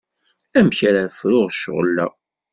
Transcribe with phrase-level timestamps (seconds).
[0.57, 2.07] Amek ara fruɣ ccɣel-a?